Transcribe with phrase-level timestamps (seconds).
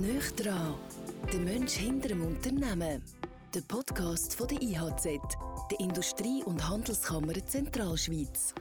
[0.00, 0.74] Nicht dran,
[1.32, 3.02] der Mensch hinter dem Unternehmen.
[3.54, 5.04] Der Podcast von der IHZ,
[5.70, 8.54] der Industrie- und Handelskammer Zentralschweiz.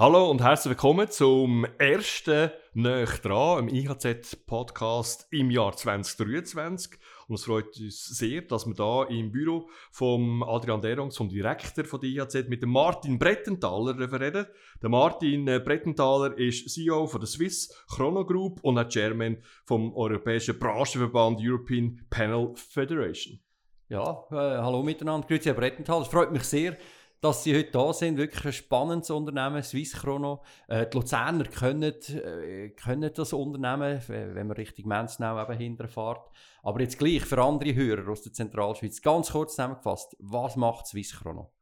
[0.00, 6.92] Hallo und herzlich willkommen zum ersten «Nöch dran», im IHZ-Podcast im Jahr 2023.
[7.26, 11.84] Und es freut uns sehr, dass wir da im Büro von Adrian Derungs, vom Direktor
[11.84, 14.46] von der IHZ, mit dem Martin Brettenthaler reden.
[14.80, 19.92] Der Martin äh, Brettenthaler ist CEO von der Swiss Chrono Group und auch Chairman vom
[19.96, 23.40] europäischen Branchenverband European Panel Federation.
[23.88, 26.02] Ja, äh, hallo miteinander, grüezi Herr Brettenthaler.
[26.02, 26.76] Es freut mich sehr,
[27.20, 28.16] dass Sie heute da sind.
[28.16, 30.42] Wirklich ein spannendes Unternehmen, Swiss Chrono.
[30.68, 36.30] Äh, die Luzerner können, äh, können das Unternehmen, wenn man richtig Menznau eben hinterfährt.
[36.62, 41.18] Aber jetzt gleich für andere Hörer aus der Zentralschweiz, ganz kurz zusammengefasst, was macht Swiss
[41.18, 41.52] Chrono?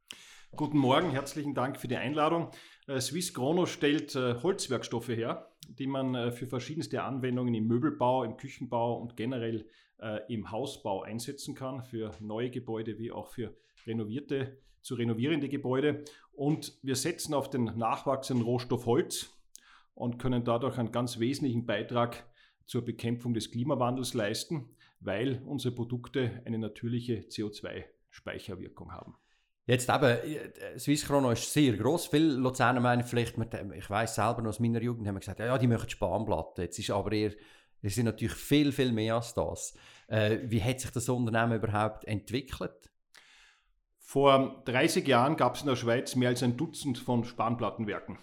[0.55, 2.49] Guten Morgen, herzlichen Dank für die Einladung.
[2.87, 8.23] Äh, Swiss Chrono stellt äh, Holzwerkstoffe her, die man äh, für verschiedenste Anwendungen im Möbelbau,
[8.23, 9.67] im Küchenbau und generell
[10.27, 16.03] im Hausbau einsetzen kann, für neue Gebäude wie auch für renovierte zu renovierende Gebäude.
[16.31, 19.37] Und wir setzen auf den nachwachsenden Rohstoff Holz
[19.93, 22.25] und können dadurch einen ganz wesentlichen Beitrag
[22.65, 29.15] zur Bekämpfung des Klimawandels leisten, weil unsere Produkte eine natürliche CO2-Speicherwirkung haben.
[29.65, 32.07] Jetzt eben, äh, Swiss Chrono ist sehr groß.
[32.07, 33.35] Viele Luzerner meinen vielleicht,
[33.75, 36.63] ich weiß selber noch aus meiner Jugend, haben gesagt, ja, die möchten Spanplatten.
[36.63, 37.33] Jetzt ist aber eher,
[37.81, 39.73] es sind natürlich viel, viel mehr als das.
[40.07, 42.89] Äh, wie hat sich das Unternehmen überhaupt entwickelt?
[44.09, 48.17] Vor 30 Jahren gab es in der Schweiz mehr als ein Dutzend von Spanplattenwerken,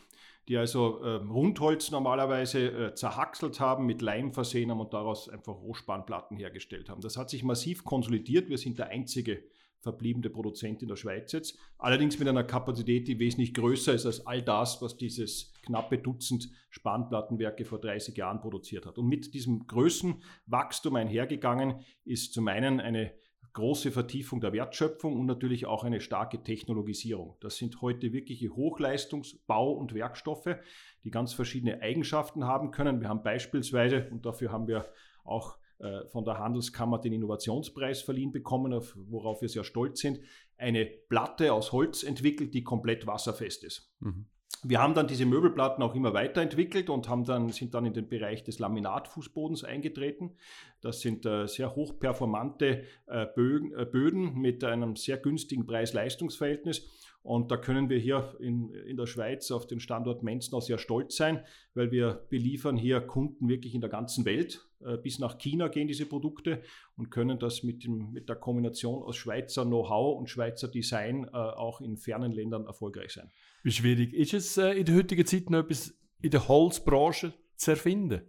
[0.48, 5.52] die also äh, Rundholz normalerweise äh, zerhackselt haben, mit Leim versehen haben und daraus einfach
[5.52, 7.02] Rohspanplatten hergestellt haben.
[7.02, 8.48] Das hat sich massiv konsolidiert.
[8.48, 9.44] Wir sind der einzige
[9.80, 14.26] verbliebene Produzent in der Schweiz jetzt, allerdings mit einer Kapazität, die wesentlich größer ist als
[14.26, 18.96] all das, was dieses knappe Dutzend Spanplattenwerke vor 30 Jahren produziert hat.
[18.96, 23.12] Und mit diesem Größenwachstum einhergegangen ist zum einen eine
[23.54, 27.36] große Vertiefung der Wertschöpfung und natürlich auch eine starke Technologisierung.
[27.40, 30.56] Das sind heute wirkliche Hochleistungsbau- und Werkstoffe,
[31.04, 33.00] die ganz verschiedene Eigenschaften haben können.
[33.00, 34.86] Wir haben beispielsweise, und dafür haben wir
[35.24, 38.72] auch äh, von der Handelskammer den Innovationspreis verliehen bekommen,
[39.08, 40.20] worauf wir sehr stolz sind,
[40.56, 43.92] eine Platte aus Holz entwickelt, die komplett wasserfest ist.
[44.00, 44.26] Mhm.
[44.66, 48.08] Wir haben dann diese Möbelplatten auch immer weiterentwickelt und haben dann, sind dann in den
[48.08, 50.32] Bereich des Laminatfußbodens eingetreten.
[50.80, 56.88] Das sind äh, sehr hochperformante äh, Bögen, äh, Böden mit einem sehr günstigen Preis-Leistungs-Verhältnis.
[57.24, 61.16] Und da können wir hier in, in der Schweiz auf den Standort Menzenau sehr stolz
[61.16, 61.42] sein,
[61.72, 64.68] weil wir beliefern hier Kunden wirklich in der ganzen Welt.
[64.84, 66.60] Äh, bis nach China gehen diese Produkte
[66.98, 71.30] und können das mit, dem, mit der Kombination aus Schweizer Know-how und Schweizer Design äh,
[71.30, 73.30] auch in fernen Ländern erfolgreich sein.
[73.62, 77.70] Wie schwierig ist es äh, in der heutigen Zeit noch etwas in der Holzbranche zu
[77.70, 78.20] erfinden?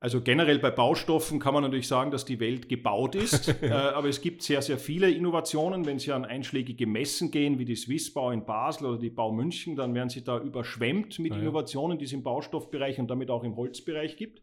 [0.00, 4.08] Also generell bei Baustoffen kann man natürlich sagen, dass die Welt gebaut ist, äh, aber
[4.08, 5.86] es gibt sehr, sehr viele Innovationen.
[5.86, 9.74] Wenn Sie an einschlägige Messen gehen, wie die Swissbau in Basel oder die Bau München,
[9.74, 11.40] dann werden Sie da überschwemmt mit ja.
[11.40, 14.40] Innovationen, die es im Baustoffbereich und damit auch im Holzbereich gibt.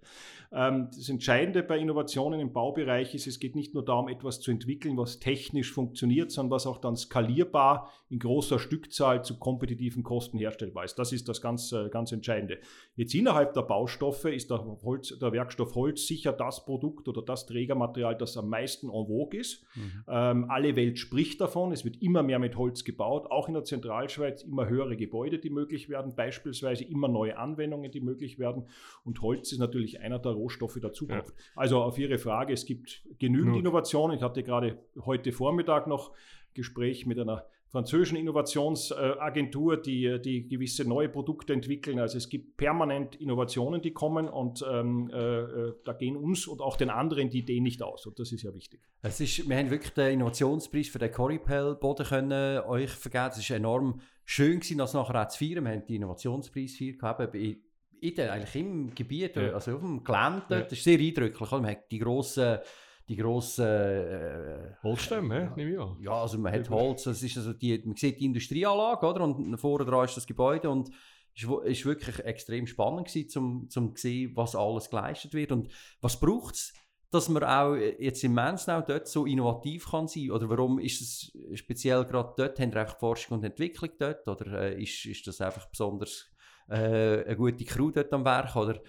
[0.51, 4.51] Ähm, das Entscheidende bei Innovationen im Baubereich ist, es geht nicht nur darum, etwas zu
[4.51, 10.37] entwickeln, was technisch funktioniert, sondern was auch dann skalierbar in großer Stückzahl zu kompetitiven Kosten
[10.37, 10.95] herstellbar ist.
[10.95, 12.59] Das ist das ganz, äh, ganz Entscheidende.
[12.95, 17.45] Jetzt innerhalb der Baustoffe ist der, Holz, der Werkstoff Holz sicher das Produkt oder das
[17.45, 19.63] Trägermaterial, das am meisten en vogue ist.
[19.75, 20.03] Mhm.
[20.07, 21.71] Ähm, alle Welt spricht davon.
[21.71, 25.49] Es wird immer mehr mit Holz gebaut, auch in der Zentralschweiz immer höhere Gebäude, die
[25.49, 28.67] möglich werden, beispielsweise immer neue Anwendungen, die möglich werden.
[29.03, 31.35] Und Holz ist natürlich einer der Rohstoffe der Zukunft.
[31.37, 31.43] Ja.
[31.55, 33.55] Also auf Ihre Frage, es gibt genügend.
[33.55, 34.17] Innovationen.
[34.17, 36.11] Ich hatte gerade heute Vormittag noch
[36.53, 41.99] Gespräch mit einer französischen Innovationsagentur, die, die gewisse neue Produkte entwickeln.
[41.99, 46.61] Also es gibt permanent Innovationen, die kommen und ähm, äh, äh, da gehen uns und
[46.61, 48.05] auch den anderen die Ideen nicht aus.
[48.05, 48.79] Und das ist ja wichtig.
[49.01, 53.27] Es ist, wir haben wirklich den Innovationspreis für den Coripel-Boden können euch vergeben.
[53.31, 55.65] Es ist enorm schön gewesen, das nachher auch zu feiern.
[55.65, 57.61] Wir haben den Innovationspreis gehabt, in,
[58.01, 59.51] eigentlich im Gebiet, ja.
[59.53, 60.45] also auf dem Gelände.
[60.49, 60.61] Ja.
[60.61, 61.51] Das ist sehr eindrücklich.
[61.51, 62.59] Man hat die grossen
[63.07, 65.97] die grossen äh, Holzstämme, nehme ich an.
[66.01, 69.23] Ja, also man hat Holz, das ist also die, man sieht die Industrieanlage, oder?
[69.23, 70.89] Und vorne dran ist das Gebäude und
[71.35, 75.51] es war wirklich extrem spannend gewesen, um zu sehen, was alles geleistet wird.
[75.51, 75.69] Und
[76.01, 76.73] was braucht es,
[77.11, 80.31] dass man auch jetzt im Mansnau dort so innovativ kann sein?
[80.31, 84.27] Oder warum ist es speziell gerade dort, haben einfach Forschung und Entwicklung dort?
[84.27, 86.31] Oder äh, ist, ist das einfach besonders
[86.69, 88.55] äh, eine gute Crew dort am Werk?
[88.55, 88.81] Oder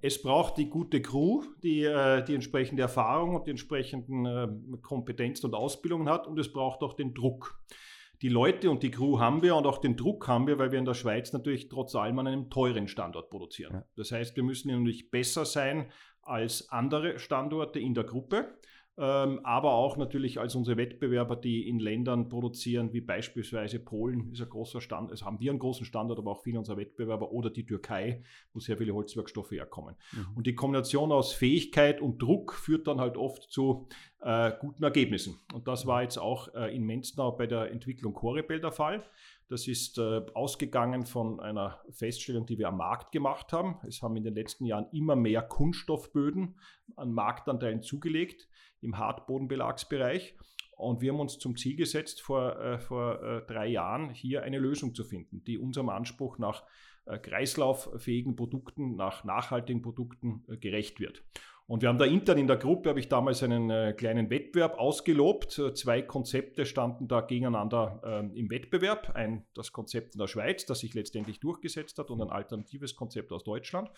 [0.00, 4.48] es braucht die gute Crew, die äh, die entsprechende Erfahrung und die entsprechenden äh,
[4.80, 7.58] Kompetenzen und Ausbildungen hat und es braucht auch den Druck.
[8.22, 10.78] die Leute und die Crew haben wir und auch den Druck haben wir, weil wir
[10.78, 13.82] in der Schweiz natürlich trotz allem an einem teuren Standort produzieren.
[13.96, 15.90] Das heißt, wir müssen natürlich besser sein
[16.22, 18.62] als andere Standorte in der Gruppe ähm,
[18.96, 24.50] aber auch natürlich als unsere Wettbewerber, die in Ländern produzieren, wie beispielsweise Polen, ist ein
[24.50, 27.64] großer Stand, also haben wir einen großen Standort, aber auch viele unserer Wettbewerber oder die
[27.64, 28.22] Türkei,
[28.52, 29.96] wo sehr viele Holzwerkstoffe herkommen.
[30.12, 30.26] Mhm.
[30.36, 33.88] Und die Kombination aus Fähigkeit und Druck führt dann halt oft zu
[34.20, 35.40] äh, guten Ergebnissen.
[35.54, 39.02] Und das war jetzt auch äh, in Menznau bei der Entwicklung Corebel der Fall.
[39.48, 43.76] Das ist äh, ausgegangen von einer Feststellung, die wir am Markt gemacht haben.
[43.86, 46.58] Es haben in den letzten Jahren immer mehr Kunststoffböden
[46.96, 48.48] an Marktanteilen zugelegt
[48.82, 50.34] im Hartbodenbelagsbereich.
[50.76, 54.58] Und wir haben uns zum Ziel gesetzt, vor, äh, vor äh, drei Jahren hier eine
[54.58, 56.64] Lösung zu finden, die unserem Anspruch nach
[57.04, 61.22] äh, kreislauffähigen Produkten, nach nachhaltigen Produkten äh, gerecht wird.
[61.72, 64.78] Und wir haben da intern in der Gruppe, habe ich damals einen äh, kleinen Wettbewerb
[64.78, 65.58] ausgelobt.
[65.58, 69.12] Äh, zwei Konzepte standen da gegeneinander äh, im Wettbewerb.
[69.14, 73.32] Ein, das Konzept in der Schweiz, das sich letztendlich durchgesetzt hat, und ein alternatives Konzept
[73.32, 73.90] aus Deutschland.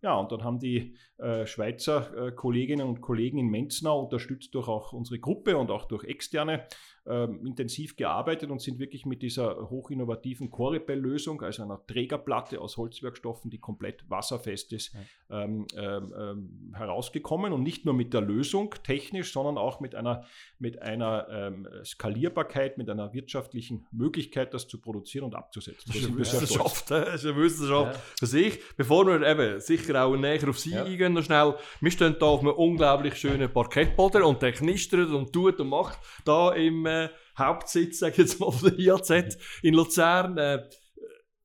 [0.00, 4.68] Ja, und dann haben die äh, Schweizer äh, Kolleginnen und Kollegen in Menznau, unterstützt durch
[4.68, 6.66] auch unsere Gruppe und auch durch externe,
[7.08, 13.50] ähm, intensiv gearbeitet und sind wirklich mit dieser hochinnovativen Corepel-Lösung, also einer Trägerplatte aus Holzwerkstoffen,
[13.50, 15.44] die komplett wasserfest ist, ja.
[15.44, 17.52] ähm, ähm, ähm, herausgekommen.
[17.52, 20.24] Und nicht nur mit der Lösung technisch, sondern auch mit einer,
[20.58, 25.84] mit einer ähm, Skalierbarkeit, mit einer wirtschaftlichen Möglichkeit, das zu produzieren und abzusetzen.
[25.86, 26.90] Das ist eine Wissenschaft.
[26.90, 28.02] Das ist eine Wissenschaft ja.
[28.18, 28.58] für sich.
[28.76, 30.84] Bevor wir eben sicher auch näher auf Sie ja.
[30.84, 31.54] eingehen, noch schnell.
[31.80, 35.98] Wir stehen hier auf einem unglaublich schönen Parkettboden und der knistert und tut und macht
[36.24, 36.97] da im äh,
[37.36, 40.38] Hauptsitz, sage ich jetzt mal, von der IAZ in Luzern.
[40.38, 40.68] Äh,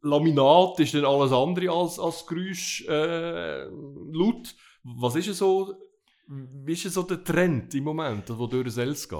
[0.02, 4.54] Laminat ist dann alles andere als, als Geräusch äh, laut.
[4.84, 5.74] Was ist so,
[6.28, 9.20] wie ist so der Trend im Moment, wo durch das Els geht?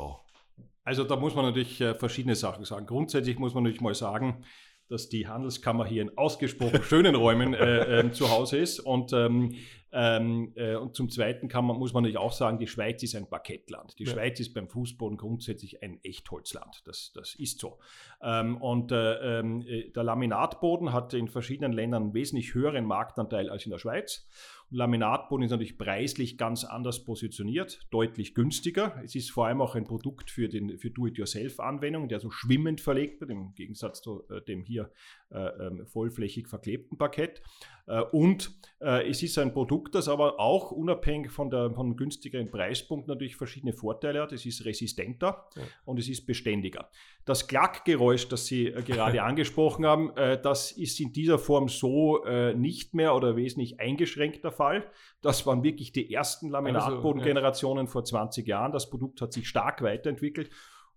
[0.83, 2.86] Also da muss man natürlich äh, verschiedene Sachen sagen.
[2.86, 4.44] Grundsätzlich muss man natürlich mal sagen,
[4.89, 8.79] dass die Handelskammer hier in ausgesprochen schönen Räumen äh, äh, zu Hause ist.
[8.81, 9.56] Und ähm,
[9.95, 13.15] ähm, äh, und zum Zweiten kann man, muss man natürlich auch sagen, die Schweiz ist
[13.15, 13.97] ein Parkettland.
[13.99, 14.11] Die ja.
[14.11, 16.81] Schweiz ist beim Fußboden grundsätzlich ein Echtholzland.
[16.85, 17.77] Das, das ist so.
[18.23, 23.51] Ähm, und äh, ähm, äh, der Laminatboden hat in verschiedenen Ländern einen wesentlich höheren Marktanteil
[23.51, 24.27] als in der Schweiz.
[24.73, 28.99] Laminatboden ist natürlich preislich ganz anders positioniert, deutlich günstiger.
[29.03, 33.29] Es ist vor allem auch ein Produkt für, für Do-it-yourself-Anwendungen, der so schwimmend verlegt wird,
[33.29, 34.89] im Gegensatz zu äh, dem hier
[35.29, 37.43] äh, ähm, vollflächig verklebten Parkett.
[37.85, 43.07] Äh, und es ist ein Produkt, das aber auch unabhängig von der, vom günstigeren Preispunkt
[43.07, 44.31] natürlich verschiedene Vorteile hat.
[44.31, 45.63] Es ist resistenter ja.
[45.85, 46.89] und es ist beständiger.
[47.25, 52.24] Das Klackgeräusch, das Sie äh, gerade angesprochen haben, äh, das ist in dieser Form so
[52.25, 54.85] äh, nicht mehr oder wesentlich eingeschränkter Fall.
[55.21, 57.91] Das waren wirklich die ersten Laminatbodengenerationen also, ja.
[57.91, 58.71] vor 20 Jahren.
[58.71, 60.50] Das Produkt hat sich stark weiterentwickelt.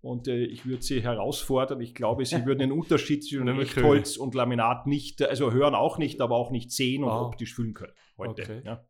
[0.03, 1.81] Und äh, ich würde Sie herausfordern.
[1.81, 6.21] Ich glaube, Sie würden den Unterschied zwischen Echtholz und Laminat nicht, also hören auch nicht,
[6.21, 7.23] aber auch nicht sehen und ah.
[7.23, 8.43] optisch fühlen können heute.
[8.43, 8.63] Okay.
[8.65, 8.85] Ja.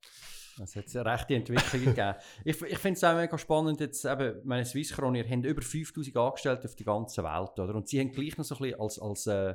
[0.62, 2.14] Es hat eine rechte Entwicklung gegeben.
[2.44, 6.16] Ich, ich finde es auch mega spannend, jetzt eben, meine Swisscron, ihr habt über 5000
[6.16, 7.74] Angestellte auf der ganzen Welt, oder?
[7.74, 9.54] Und sie haben gleich noch so ein bisschen als, als, äh,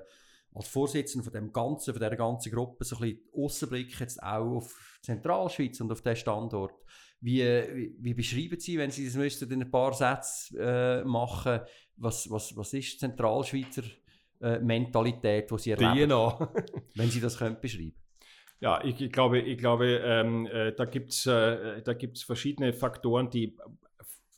[0.54, 4.58] als Vorsitzender von dem ganzen, von dieser ganzen Gruppe so ein bisschen Aussenblick jetzt auch
[4.58, 6.74] auf Zentralschweiz und auf diesen Standort.
[7.24, 11.62] Wie, wie, wie, beschreiben Sie, wenn Sie das müssten in ein paar Sätzen äh, machen,
[11.98, 13.84] was, was, was ist Zentralschweizer
[14.42, 16.10] äh, Mentalität, die Sie erleben?
[16.10, 16.54] DNA.
[16.96, 18.01] wenn Sie das können beschreiben
[18.62, 21.82] ja, ich, ich, glaube, ich glaube ähm, äh, da gibt es äh,
[22.26, 23.58] verschiedene Faktoren, die,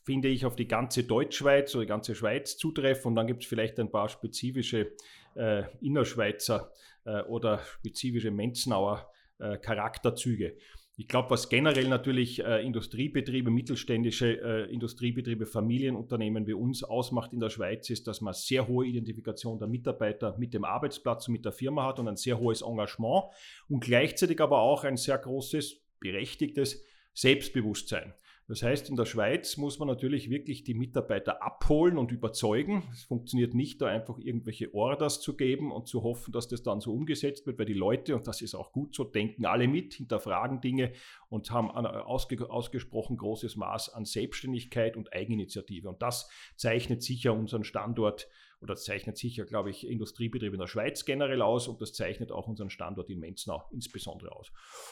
[0.02, 3.10] finde ich, auf die ganze Deutschschweiz oder die ganze Schweiz zutreffen.
[3.10, 4.92] Und dann gibt es vielleicht ein paar spezifische
[5.36, 6.72] äh, Innerschweizer
[7.04, 10.56] äh, oder spezifische Menznauer äh, Charakterzüge.
[10.96, 17.40] Ich glaube, was generell natürlich äh, Industriebetriebe, mittelständische äh, Industriebetriebe, Familienunternehmen wie uns ausmacht in
[17.40, 21.44] der Schweiz, ist, dass man sehr hohe Identifikation der Mitarbeiter mit dem Arbeitsplatz und mit
[21.44, 23.24] der Firma hat und ein sehr hohes Engagement
[23.68, 28.14] und gleichzeitig aber auch ein sehr großes, berechtigtes Selbstbewusstsein.
[28.46, 32.82] Das heißt, in der Schweiz muss man natürlich wirklich die Mitarbeiter abholen und überzeugen.
[32.92, 36.82] Es funktioniert nicht, da einfach irgendwelche Orders zu geben und zu hoffen, dass das dann
[36.82, 39.94] so umgesetzt wird, weil die Leute, und das ist auch gut so, denken alle mit,
[39.94, 40.92] hinterfragen Dinge
[41.30, 45.88] und haben ein ausge ausgesprochen großes Maß an Selbstständigkeit und Eigeninitiative.
[45.88, 48.28] Und das zeichnet sicher unseren Standort
[48.64, 52.32] oder das zeichnet sicher, glaube ich, Industriebetriebe in der Schweiz generell aus und das zeichnet
[52.32, 54.50] auch unseren Standort in Menznau insbesondere aus.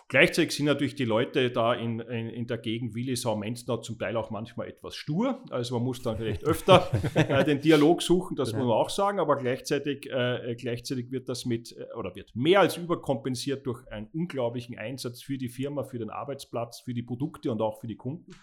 [0.09, 4.17] Gleichzeitig sind natürlich die Leute da in, in, in der Gegend Willisau, Menznau zum Teil
[4.17, 5.43] auch manchmal etwas stur.
[5.51, 8.59] Also man muss dann vielleicht öfter äh, den Dialog suchen, das ja.
[8.59, 12.61] muss man auch sagen, aber gleichzeitig, äh, gleichzeitig wird das mit äh, oder wird mehr
[12.61, 17.51] als überkompensiert durch einen unglaublichen Einsatz für die Firma, für den Arbeitsplatz, für die Produkte
[17.51, 18.35] und auch für die Kunden.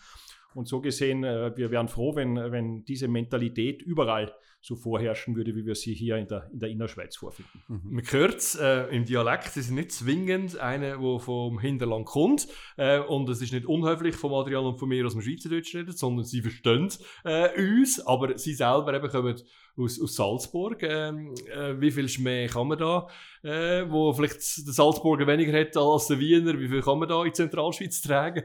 [0.54, 5.56] Und so gesehen, äh, wir wären froh, wenn, wenn diese Mentalität überall so vorherrschen würde,
[5.56, 7.64] wie wir sie hier in der, in der Innerschweiz vorfinden.
[7.68, 7.82] Mhm.
[7.86, 12.48] Man hört es äh, im Dialekt, es ist nicht zwingend einer, der vom Hinterland kommt
[12.76, 15.94] äh, und es ist nicht unhöflich von Adrian und von mir, dass wir Schweizerdeutsch reden,
[15.96, 16.90] sondern sie verstehen
[17.24, 19.42] äh, uns, aber sie selber eben kommen
[19.78, 20.84] aus, aus Salzburg.
[20.84, 23.08] Ähm, äh, wie viel Schmäh kann man da,
[23.44, 27.24] äh, wo vielleicht der Salzburger weniger hat als der Wiener, wie viel kann man da
[27.24, 28.44] in Zentralschweiz tragen?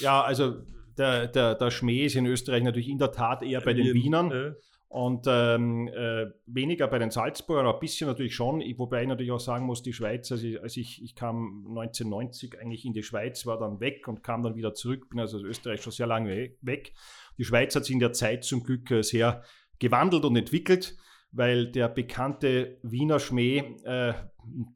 [0.00, 0.56] ja, also
[0.98, 4.30] der, der, der Schmäh ist in Österreich natürlich in der Tat eher bei den Wienern.
[4.30, 4.52] Ja.
[4.88, 8.62] Und ähm, äh, weniger bei den Salzburgern, aber ein bisschen natürlich schon.
[8.76, 12.60] Wobei ich natürlich auch sagen muss, die Schweiz, also ich, also ich, ich kam 1990
[12.60, 15.42] eigentlich in die Schweiz, war dann weg und kam dann wieder zurück, bin also aus
[15.42, 16.92] Österreich schon sehr lange weg.
[17.38, 19.42] Die Schweiz hat sich in der Zeit zum Glück äh, sehr
[19.80, 20.96] gewandelt und entwickelt,
[21.32, 24.14] weil der bekannte Wiener Schmäh, äh,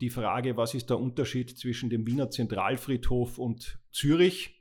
[0.00, 4.57] die Frage, was ist der Unterschied zwischen dem Wiener Zentralfriedhof und Zürich,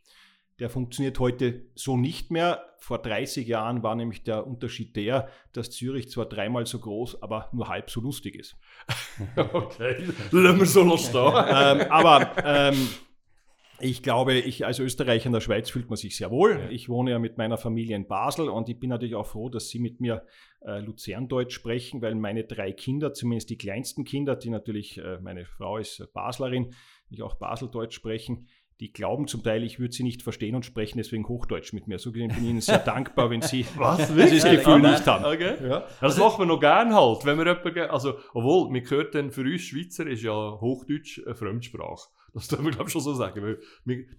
[0.60, 2.64] der funktioniert heute so nicht mehr.
[2.80, 7.50] Vor 30 Jahren war nämlich der Unterschied der, dass Zürich zwar dreimal so groß, aber
[7.52, 8.56] nur halb so lustig ist.
[9.54, 11.34] okay, lassen wir so noch stehen.
[11.50, 12.88] ähm, aber ähm,
[13.80, 16.60] ich glaube, ich als Österreicher in der Schweiz fühlt man sich sehr wohl.
[16.60, 16.70] Ja.
[16.70, 19.70] Ich wohne ja mit meiner Familie in Basel und ich bin natürlich auch froh, dass
[19.70, 20.26] Sie mit mir
[20.62, 25.46] äh, Luzerndeutsch sprechen, weil meine drei Kinder, zumindest die kleinsten Kinder, die natürlich, äh, meine
[25.46, 26.74] Frau ist Baslerin,
[27.10, 28.48] ich auch Baseldeutsch sprechen,
[28.80, 31.98] die glauben zum Teil, ich würde sie nicht verstehen und sprechen deswegen Hochdeutsch mit mir.
[31.98, 35.26] So gesehen bin ich Ihnen sehr dankbar, wenn Sie Was, dieses Gefühl nicht haben.
[35.26, 35.56] Okay.
[35.64, 35.80] Ja.
[35.80, 39.32] Das also, machen wir noch gern halt, wenn wir jemanden, also, obwohl, mir gehört dann
[39.32, 42.10] für uns Schweizer ist ja Hochdeutsch eine Fremdsprache.
[42.34, 43.42] Das darf man glaube ich schon so sagen.
[43.42, 43.60] Weil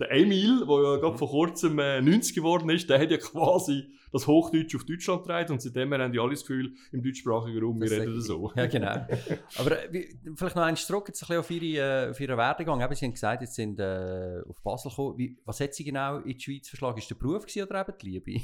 [0.00, 3.86] der Emil, der ja gerade vor kurzem äh, 90 geworden ist, der hat ja quasi
[4.12, 7.80] das Hochdeutsch auf Deutschland getragen und seitdem haben die alle das Gefühl, im deutschsprachigen Raum,
[7.80, 8.52] wir reden so.
[8.54, 9.06] Ja, genau.
[9.58, 12.80] Aber äh, vielleicht noch eins zurück jetzt ein bisschen auf Ihre, äh, auf Ihre Werdegang.
[12.80, 15.18] Eben, Sie haben gesagt, jetzt sind äh, auf Basel gekommen.
[15.18, 16.98] Wie, was hat Sie genau in die Schweiz verschlagen?
[16.98, 18.40] Ist der Beruf oder eben die Liebe?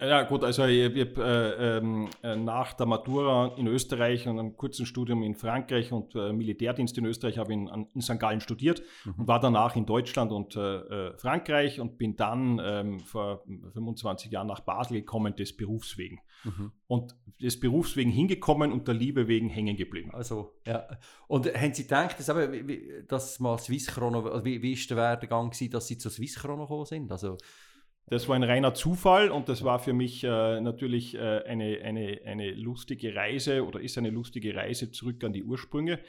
[0.00, 4.56] Ja gut, also ich, ich äh, ähm, äh, nach der Matura in Österreich und einem
[4.56, 8.20] kurzen Studium in Frankreich und äh, Militärdienst in Österreich habe ich in, in St.
[8.20, 9.14] Gallen studiert mhm.
[9.18, 14.30] und war danach in Deutschland und äh, äh, Frankreich und bin dann ähm, vor 25
[14.30, 16.20] Jahren nach Basel gekommen, des Berufs wegen.
[16.44, 16.70] Mhm.
[16.86, 20.12] Und des Berufs wegen hingekommen und der Liebe wegen hängen geblieben.
[20.12, 20.86] Also, ja.
[21.26, 24.88] Und haben Sie gedacht, dass, eben, wie, dass mal Swiss Chrono, also wie, wie ist
[24.88, 27.10] der Werdegang gewesen, dass Sie zu Swiss Chrono gekommen sind?
[27.10, 27.38] Also,
[28.06, 32.20] das war ein reiner Zufall und das war für mich äh, natürlich äh, eine, eine,
[32.24, 36.00] eine lustige Reise oder ist eine lustige Reise zurück an die Ursprünge,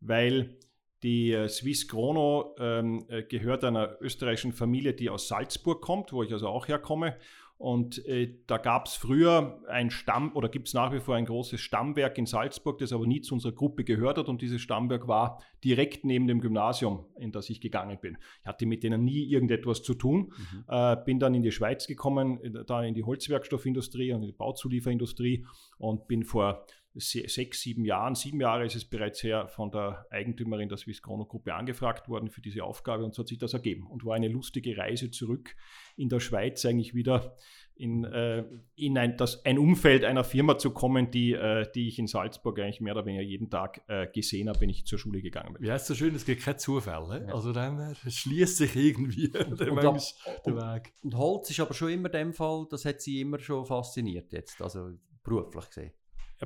[0.00, 0.56] weil
[1.02, 6.22] die äh, Swiss Chrono ähm, äh, gehört einer österreichischen Familie, die aus Salzburg kommt, wo
[6.22, 7.16] ich also auch herkomme.
[7.60, 11.26] Und äh, da gab es früher ein Stamm oder gibt es nach wie vor ein
[11.26, 14.30] großes Stammwerk in Salzburg, das aber nie zu unserer Gruppe gehört hat.
[14.30, 18.16] Und dieses Stammwerk war direkt neben dem Gymnasium, in das ich gegangen bin.
[18.40, 20.32] Ich hatte mit denen nie irgendetwas zu tun.
[20.38, 20.64] Mhm.
[20.68, 25.44] Äh, bin dann in die Schweiz gekommen, da in die Holzwerkstoffindustrie und in die Bauzulieferindustrie
[25.76, 30.68] und bin vor sechs, sieben Jahren, sieben Jahre ist es bereits her, von der Eigentümerin
[30.68, 33.86] der Swiss Chrono Gruppe angefragt worden für diese Aufgabe und so hat sich das ergeben
[33.86, 35.54] und war eine lustige Reise zurück
[35.96, 37.36] in der Schweiz eigentlich wieder
[37.76, 38.44] in, äh,
[38.74, 42.58] in ein, das, ein Umfeld einer Firma zu kommen, die, äh, die ich in Salzburg
[42.58, 45.64] eigentlich mehr oder weniger jeden Tag äh, gesehen habe, wenn ich zur Schule gegangen bin.
[45.64, 47.24] Ja, ist so schön, es gibt keine Zufälle.
[47.26, 47.34] Ja.
[47.34, 50.92] Also dann schließt sich irgendwie der, und, der Weg.
[51.02, 54.60] Und Holz ist aber schon immer dem Fall, das hat sie immer schon fasziniert jetzt,
[54.60, 54.90] also
[55.22, 55.92] beruflich gesehen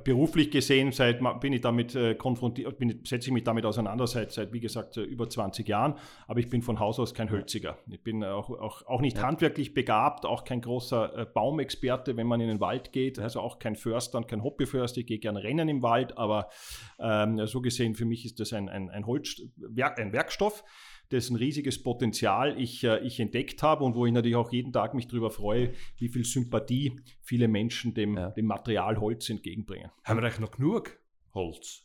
[0.00, 4.32] beruflich gesehen seit, bin ich damit äh, konfrontiert, bin, setze ich mich damit auseinander seit,
[4.32, 5.94] seit wie gesagt, äh, über 20 Jahren.
[6.26, 7.78] Aber ich bin von Haus aus kein Hölziger.
[7.88, 9.22] Ich bin auch, auch, auch nicht ja.
[9.22, 13.20] handwerklich begabt, auch kein großer äh, Baumexperte, wenn man in den Wald geht.
[13.20, 15.00] Also auch kein Förster und kein Hobbyförster.
[15.00, 16.48] Ich gehe gerne rennen im Wald, aber
[16.98, 19.42] ähm, so gesehen für mich ist das ein, ein, ein, Holz,
[19.76, 20.64] ein Werkstoff
[21.14, 24.94] dessen riesiges Potenzial ich, äh, ich entdeckt habe und wo ich natürlich auch jeden Tag
[24.94, 28.30] mich darüber freue, wie viel Sympathie viele Menschen dem, ja.
[28.30, 29.90] dem Material Holz entgegenbringen.
[30.04, 30.98] Haben wir eigentlich noch genug
[31.32, 31.83] Holz?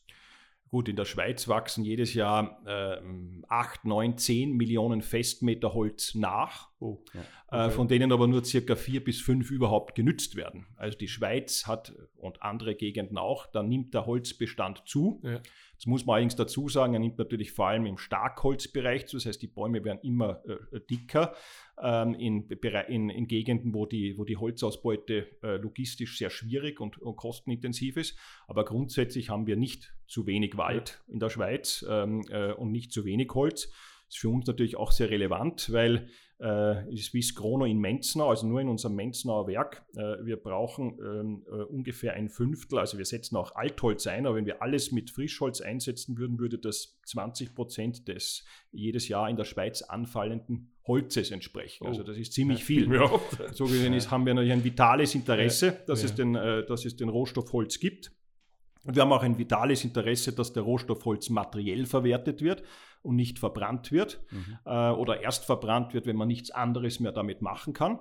[0.69, 3.01] Gut, in der Schweiz wachsen jedes Jahr äh,
[3.47, 7.67] 8, 9, 10 Millionen Festmeter Holz nach, oh, ja, äh, okay.
[7.67, 10.67] äh, von denen aber nur circa 4 bis 5 überhaupt genützt werden.
[10.77, 15.21] Also die Schweiz hat und andere Gegenden auch, da nimmt der Holzbestand zu.
[15.23, 15.39] Ja.
[15.75, 19.25] Das muss man allerdings dazu sagen, er nimmt natürlich vor allem im Starkholzbereich zu, das
[19.25, 21.33] heißt, die Bäume werden immer äh, dicker
[21.81, 26.97] ähm, in, in, in, Gegenden, wo die, wo die Holzausbeute äh, logistisch sehr schwierig und,
[26.97, 28.17] und, kostenintensiv ist.
[28.47, 32.91] Aber grundsätzlich haben wir nicht zu wenig Wald in der Schweiz ähm, äh, und nicht
[32.91, 33.71] zu wenig Holz.
[34.09, 38.47] Das ist für uns natürlich auch sehr relevant, weil äh, Swiss Chrono in Menznau, also
[38.47, 43.05] nur in unserem Menznauer Werk, äh, wir brauchen ähm, äh, ungefähr ein Fünftel, also wir
[43.05, 47.53] setzen auch Altholz ein, aber wenn wir alles mit Frischholz einsetzen würden, würde das 20
[47.53, 51.85] Prozent des jedes Jahr in der Schweiz anfallenden Holzes entsprechen.
[51.85, 52.05] Also oh.
[52.05, 52.91] das ist ziemlich viel.
[52.91, 53.11] Ja.
[53.53, 56.07] So gesehen ist, haben wir natürlich ein vitales Interesse, dass, ja.
[56.07, 58.11] Es den, äh, dass es den Rohstoff Holz gibt.
[58.89, 62.63] Und wir haben auch ein vitales Interesse, dass der Rohstoff Holz materiell verwertet wird
[63.03, 64.57] und nicht verbrannt wird mhm.
[64.65, 67.99] äh, oder erst verbrannt wird, wenn man nichts anderes mehr damit machen kann.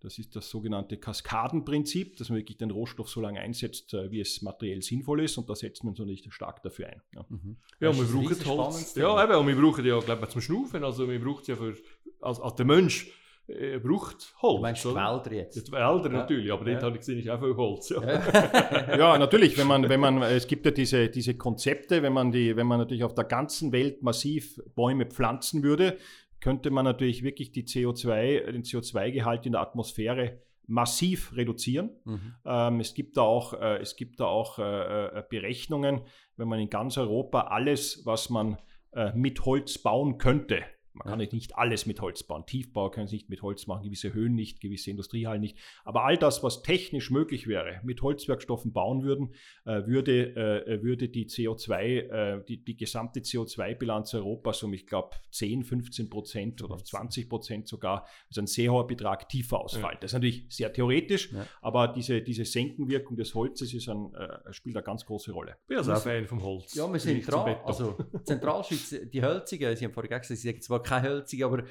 [0.00, 4.18] Das ist das sogenannte Kaskadenprinzip, dass man wirklich den Rohstoff so lange einsetzt, äh, wie
[4.18, 5.38] es materiell sinnvoll ist.
[5.38, 7.02] Und da setzt man so nicht stark dafür ein.
[7.14, 7.56] Ja, mhm.
[7.78, 8.96] ja und wir brauchen Holz.
[8.96, 10.82] Ja, eben, und wir brauchen ja, glaube ich, zum Schnaufen.
[10.82, 11.76] Also, wir brauchen ja für,
[12.20, 13.12] als, als der Mensch
[13.48, 14.56] äh, braucht Holz.
[14.56, 15.68] Du meinst die Wälder jetzt?
[15.68, 16.18] Die Wälder ja.
[16.18, 16.72] natürlich, aber ja.
[16.74, 17.88] dort habe ich gesehen, ist auch viel Holz.
[17.88, 22.30] Ja, ja natürlich, wenn man, wenn man, es gibt ja diese, diese Konzepte, wenn man,
[22.30, 25.96] die, wenn man natürlich auf der ganzen Welt massiv Bäume pflanzen würde,
[26.40, 31.90] könnte man natürlich wirklich die CO2, den CO2-Gehalt in der Atmosphäre massiv reduzieren.
[32.04, 32.34] Mhm.
[32.44, 36.02] Ähm, es gibt da auch, äh, es gibt da auch äh, äh Berechnungen,
[36.36, 38.58] wenn man in ganz Europa alles, was man
[38.92, 40.62] äh, mit Holz bauen könnte,
[40.98, 42.44] man kann nicht alles mit Holz bauen.
[42.46, 45.58] Tiefbau können Sie nicht mit Holz machen, gewisse Höhen nicht, gewisse Industriehallen nicht.
[45.84, 51.08] Aber all das, was technisch möglich wäre, mit Holzwerkstoffen bauen würden, äh, würde, äh, würde
[51.08, 56.76] die CO2, äh, die, die gesamte CO2-Bilanz Europas um, ich glaube, 10, 15 Prozent oder
[56.76, 59.94] 20 Prozent sogar, also ein sehr hoher Betrag tiefer ausfallen.
[59.94, 60.00] Ja.
[60.00, 61.46] Das ist natürlich sehr theoretisch, ja.
[61.62, 65.56] aber diese, diese Senkenwirkung des Holzes ist ein, äh, spielt eine ganz große Rolle.
[65.62, 66.74] Ich bin also auch Fan vom Holz.
[66.74, 67.56] Ja, wir sind dran.
[67.64, 71.64] Also Zentralschweiz, die Hölzigen, Sie haben vorhin gesagt, Sie sagen zwar keine Hölzige, aber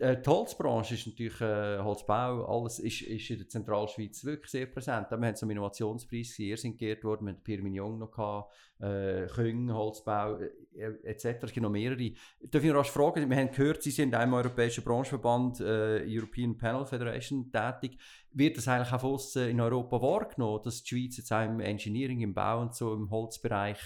[0.00, 4.64] äh, die Holzbranche ist natürlich, äh, Holzbau, alles ist, ist in der Zentralschweiz wirklich sehr
[4.64, 5.10] präsent.
[5.10, 8.50] Wir haben einen Innovationspreis, ihr sind geehrt worden, wir hatten Pierre Mignon noch, gehabt,
[8.80, 11.42] äh, Küng, Holzbau äh, etc.
[11.42, 12.12] Es gibt noch mehrere.
[12.50, 16.02] Darf ich noch rasch fragen, wir haben gehört, Sie sind in einem europäischen Branchenverband, äh,
[16.06, 17.98] European Panel Federation, tätig.
[18.32, 22.32] Wird das eigentlich auch in Europa wahrgenommen, dass die Schweiz jetzt auch im Engineering, im
[22.32, 23.80] Bau und so, im Holzbereich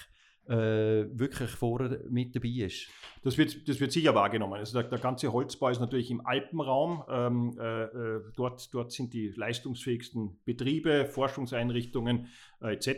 [0.49, 2.89] äh, wirklich vorne mit dabei ist.
[3.23, 4.55] Das wird, das wird sicher wahrgenommen.
[4.55, 7.03] Also der, der ganze Holzbau ist natürlich im Alpenraum.
[7.09, 12.29] Ähm, äh, äh dort, dort sind die leistungsfähigsten Betriebe, Forschungseinrichtungen
[12.61, 12.89] äh, etc.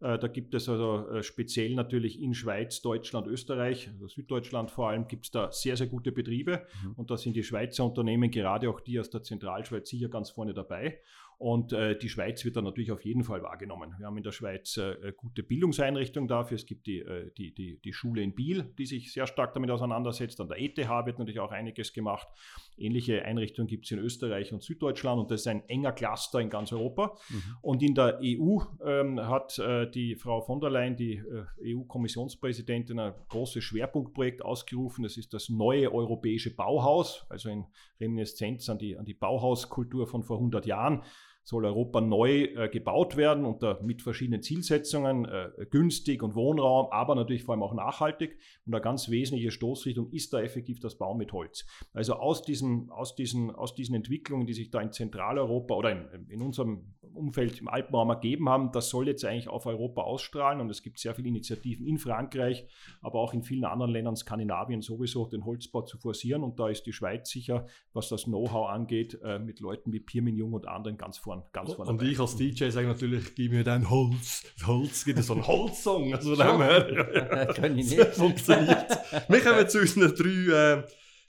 [0.00, 4.88] Äh, da gibt es also äh, speziell natürlich in Schweiz, Deutschland, Österreich, also Süddeutschland vor
[4.88, 6.66] allem, gibt es da sehr, sehr gute Betriebe.
[6.82, 6.92] Mhm.
[6.94, 10.54] Und da sind die Schweizer Unternehmen, gerade auch die aus der Zentralschweiz, sicher ganz vorne
[10.54, 11.00] dabei.
[11.40, 13.94] Und äh, die Schweiz wird dann natürlich auf jeden Fall wahrgenommen.
[13.96, 16.56] Wir haben in der Schweiz äh, äh gute Bildungseinrichtungen dafür.
[16.56, 19.70] Es gibt die, äh, die, die, die Schule in Biel, die sich sehr stark damit
[19.70, 20.38] auseinandersetzt.
[20.42, 22.28] An der ETH wird natürlich auch einiges gemacht.
[22.76, 26.50] Ähnliche Einrichtungen gibt es in Österreich und Süddeutschland und das ist ein enger Cluster in
[26.50, 27.16] ganz Europa.
[27.30, 27.42] Mhm.
[27.62, 32.98] Und in der EU ähm, hat äh, die Frau von der Leyen, die äh, EU-Kommissionspräsidentin,
[32.98, 35.04] ein großes Schwerpunktprojekt ausgerufen.
[35.04, 37.64] Das ist das neue europäische Bauhaus, also in
[37.98, 41.02] Reminiszenz an die, an die Bauhauskultur von vor 100 Jahren
[41.44, 47.14] soll Europa neu äh, gebaut werden unter, mit verschiedenen Zielsetzungen, äh, günstig und Wohnraum, aber
[47.14, 48.38] natürlich vor allem auch nachhaltig.
[48.66, 51.66] Und eine ganz wesentliche Stoßrichtung ist da effektiv das Bauen mit Holz.
[51.92, 56.28] Also aus diesen, aus diesen, aus diesen Entwicklungen, die sich da in Zentraleuropa oder in,
[56.28, 60.60] in unserem Umfeld im Alpenraum ergeben haben, das soll jetzt eigentlich auf Europa ausstrahlen.
[60.60, 62.66] Und es gibt sehr viele Initiativen in Frankreich,
[63.00, 66.44] aber auch in vielen anderen Ländern, Skandinavien sowieso, den Holzbau zu forcieren.
[66.44, 70.36] Und da ist die Schweiz sicher, was das Know-how angeht, äh, mit Leuten wie Pirmin
[70.36, 71.90] Jung und anderen ganz vorne vorn, ganz vorne.
[71.90, 74.44] Und ich als DJ sage natürlich, gib mir dein Holz.
[74.66, 76.14] Holz, gibt es so einen Holzsong.
[76.14, 77.46] Also von dem her.
[77.54, 78.14] Kann ich nicht.
[78.14, 78.98] funktioniert.
[79.28, 80.82] Wir kommen zu unseren drei, äh,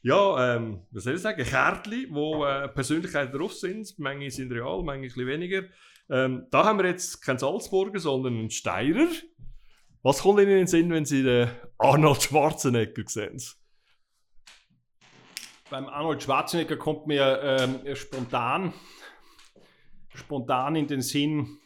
[0.04, 3.94] ja, ähm, was soll ich sagen, Kärtchen, wo äh, Persönlichkeiten drauf sind.
[4.00, 5.64] Manche sind real, manche ein bisschen weniger.
[6.10, 9.08] Ähm, da haben wir jetzt keinen Salzburger, sondern einen Steirer.
[10.04, 13.40] Was kommt Ihnen in den Sinn, wenn Sie den Arnold Schwarzenegger sehen?
[15.70, 18.74] Beim Arnold Schwarzenegger kommt mir ähm, spontan
[20.16, 21.60] spontan in den Sinn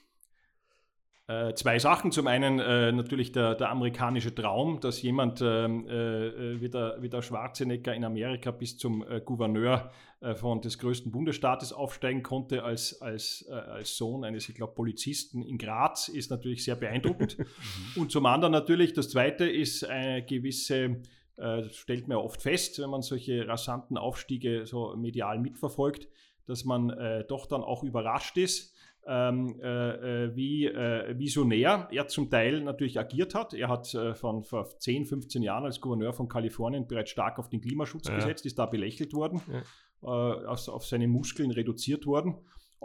[1.28, 2.12] äh, zwei Sachen.
[2.12, 7.10] Zum einen äh, natürlich der, der, amerikanische Traum, dass jemand ähm, äh, wie, der, wie
[7.10, 12.64] der Schwarzenegger in Amerika bis zum äh, Gouverneur äh, von des größten Bundesstaates aufsteigen konnte
[12.64, 17.38] als, als, äh, als Sohn eines, ich glaube, Polizisten in Graz, ist natürlich sehr beeindruckend.
[17.46, 18.02] Mhm.
[18.02, 21.02] Und zum anderen natürlich, das zweite ist eine gewisse
[21.38, 26.08] das stellt man ja oft fest, wenn man solche rasanten Aufstiege so medial mitverfolgt,
[26.46, 28.76] dass man äh, doch dann auch überrascht ist,
[29.08, 33.54] ähm, äh, äh, wie äh, visionär er zum Teil natürlich agiert hat.
[33.54, 37.50] Er hat äh, von vor 10, 15 Jahren als Gouverneur von Kalifornien bereits stark auf
[37.50, 38.16] den Klimaschutz ja.
[38.16, 39.62] gesetzt, ist da belächelt worden, ja.
[40.04, 42.36] Äh, auf, auf seine Muskeln reduziert worden.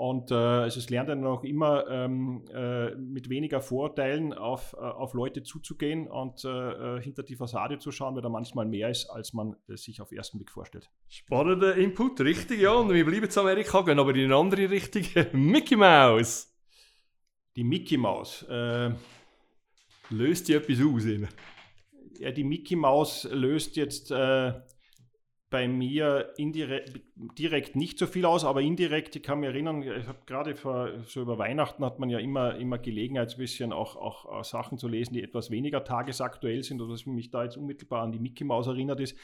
[0.00, 4.78] Und äh, also es lernt dann auch immer ähm, äh, mit weniger Vorurteilen auf, äh,
[4.78, 8.88] auf Leute zuzugehen und äh, äh, hinter die Fassade zu schauen, weil da manchmal mehr
[8.88, 10.88] ist, als man sich auf ersten Blick vorstellt.
[11.06, 12.72] Spannender Input, richtig, ja.
[12.72, 15.02] Und wir bleiben zu Amerika, gehen aber in eine andere Richtung.
[15.32, 16.50] Mickey Mouse.
[17.54, 18.46] Die Mickey Mouse.
[18.48, 18.92] Äh,
[20.08, 21.04] löst die etwas aus?
[21.04, 21.28] Ihnen?
[22.18, 24.10] Ja, die Mickey Mouse löst jetzt
[25.50, 27.00] bei mir indirekt,
[27.36, 30.90] direkt nicht so viel aus, aber indirekt, ich kann mich erinnern, ich habe gerade vor,
[31.06, 34.86] so über Weihnachten hat man ja immer, immer Gelegenheit, ein bisschen auch, auch Sachen zu
[34.86, 38.44] lesen, die etwas weniger tagesaktuell sind oder was mich da jetzt unmittelbar an die Mickey
[38.44, 39.16] Mouse erinnert ist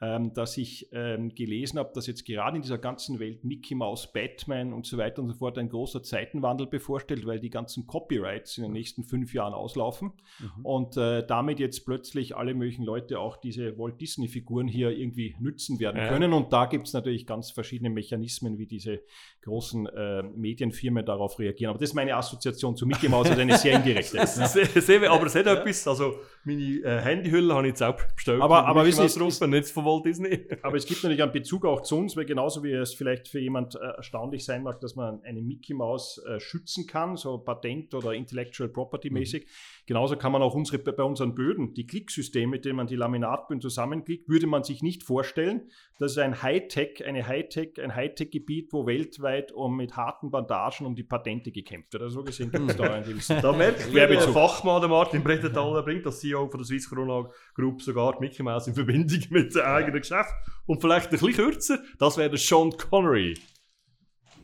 [0.00, 4.12] ähm, dass ich ähm, gelesen habe, dass jetzt gerade in dieser ganzen Welt Mickey Mouse,
[4.12, 8.58] Batman und so weiter und so fort ein großer Zeitenwandel bevorstellt, weil die ganzen Copyrights
[8.58, 10.64] in den nächsten fünf Jahren auslaufen mhm.
[10.64, 15.80] und äh, damit jetzt plötzlich alle möglichen Leute auch diese Walt Disney-Figuren hier irgendwie nützen
[15.80, 16.08] werden ja.
[16.08, 16.32] können.
[16.32, 19.00] Und da gibt es natürlich ganz verschiedene Mechanismen, wie diese
[19.42, 21.70] großen äh, Medienfirmen darauf reagieren.
[21.70, 24.16] Aber das ist meine Assoziation zu Mickey Mouse, also eine sehr indirekte.
[25.02, 25.10] ja.
[25.10, 28.40] aber es hat etwas, also meine äh, Handyhülle habe ich jetzt auch bestellt.
[28.40, 29.50] Aber, aber wissen Sie, von
[29.88, 30.46] Walt Disney.
[30.62, 33.40] aber es gibt natürlich einen Bezug auch zu uns, weil genauso wie es vielleicht für
[33.40, 37.94] jemand äh, erstaunlich sein mag, dass man eine Mickey Mouse äh, schützen kann, so Patent-
[37.94, 39.48] oder Intellectual Property-mäßig, mhm.
[39.88, 43.62] Genauso kann man auch unsere, bei unseren Böden, die Klicksysteme, mit denen man die Laminatböden
[43.62, 49.50] zusammenklickt, würde man sich nicht vorstellen, dass ein Hightech, eine Hightech, ein Hightech-Gebiet, wo weltweit
[49.50, 52.02] um mit harten Bandagen um die Patente gekämpft wird.
[52.02, 55.82] Also so gesehen gibt es da einen gewissen Da merkt der Fachmann, der Martin Brettenthaler,
[55.82, 59.62] bringt das CEO von der Swiss Corona Group sogar Mickey Mouse in Verbindung mit dem
[59.62, 60.34] eigenen Geschäft.
[60.66, 63.34] Und vielleicht ein bisschen kürzer, das wäre der Sean Connery.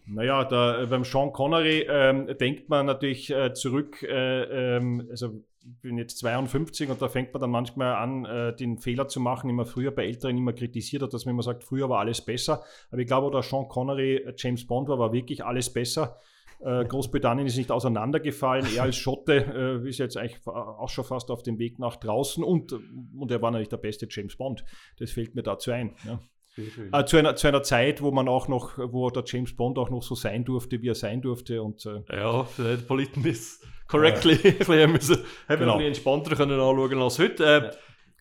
[0.07, 5.43] Naja, da, äh, beim Sean Connery ähm, denkt man natürlich äh, zurück, äh, ähm, also
[5.65, 9.19] ich bin jetzt 52 und da fängt man dann manchmal an, äh, den Fehler zu
[9.19, 12.21] machen, man früher bei Älteren immer kritisiert hat, dass man immer sagt, früher war alles
[12.21, 12.63] besser.
[12.91, 16.19] Aber ich glaube, wo der Sean Connery äh, James Bond war, war wirklich alles besser.
[16.61, 18.67] Äh, Großbritannien ist nicht auseinandergefallen.
[18.77, 22.45] Er als Schotte äh, ist jetzt eigentlich auch schon fast auf dem Weg nach draußen
[22.45, 24.65] und, und er war natürlich der beste James Bond.
[24.99, 25.95] Das fällt mir dazu ein.
[26.07, 26.21] Ja.
[26.57, 29.91] Äh, zu, einer, zu einer Zeit, wo man auch noch, wo der James Bond auch
[29.91, 31.63] noch so sein durfte, wie er sein durfte.
[31.63, 34.39] Und, äh, ja, der Politeness correctly.
[34.43, 34.53] Ja.
[34.87, 35.79] haben wir genau.
[35.79, 37.45] ein entspannter können anschauen als heute.
[37.45, 37.71] Äh, ja.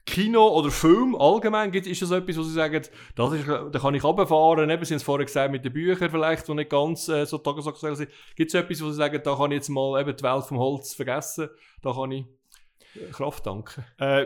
[0.06, 2.82] Kino oder Film allgemein, gibt, ist das etwas, wo Sie sagen,
[3.16, 6.10] das ist, da kann ich runterfahren, eben, Sie haben es vorher gesagt, mit den Büchern
[6.10, 8.10] vielleicht, die nicht ganz äh, so tagesaktuell sind.
[8.36, 10.58] Gibt es etwas, wo Sie sagen, da kann ich jetzt mal eben die Welt vom
[10.60, 11.50] Holz vergessen,
[11.82, 12.26] da kann ich
[13.14, 13.86] Kraft danken?
[13.98, 14.26] Äh,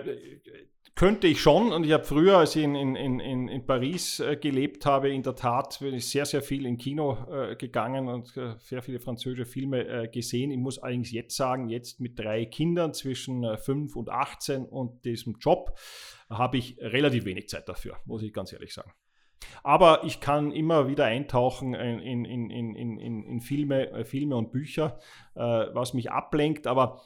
[0.98, 1.72] könnte ich schon.
[1.72, 5.22] Und ich habe früher, als ich in, in, in, in Paris äh, gelebt habe, in
[5.22, 9.00] der Tat bin ich sehr, sehr viel in Kino äh, gegangen und äh, sehr viele
[9.00, 10.52] französische Filme äh, gesehen.
[10.52, 15.06] Ich muss allerdings jetzt sagen, jetzt mit drei Kindern zwischen äh, 5 und 18 und
[15.06, 15.78] diesem Job
[16.32, 18.92] habe ich relativ wenig Zeit dafür, muss ich ganz ehrlich sagen.
[19.64, 25.00] Aber ich kann immer wieder eintauchen in, in, in, in, in Filme, Filme und Bücher,
[25.36, 26.66] was mich ablenkt.
[26.66, 27.02] Aber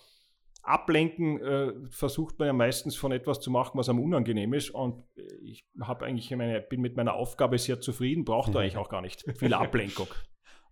[0.63, 4.69] Ablenken äh, versucht man ja meistens von etwas zu machen, was einem unangenehm ist.
[4.69, 5.03] Und
[5.41, 9.25] ich habe eigentlich meine, bin mit meiner Aufgabe sehr zufrieden, braucht eigentlich auch gar nicht
[9.37, 10.07] viel Ablenkung.